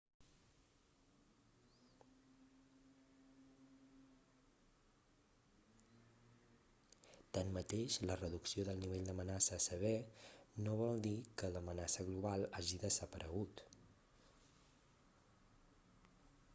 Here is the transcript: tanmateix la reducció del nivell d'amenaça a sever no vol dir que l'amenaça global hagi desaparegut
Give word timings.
tanmateix 7.39 7.99
la 8.13 8.17
reducció 8.23 8.65
del 8.71 8.81
nivell 8.85 9.05
d'amenaça 9.11 9.55
a 9.59 9.65
sever 9.67 9.93
no 10.67 10.75
vol 10.81 11.05
dir 11.07 11.15
que 11.43 11.53
l'amenaça 11.57 12.07
global 12.11 12.49
hagi 12.63 12.81
desaparegut 12.87 13.65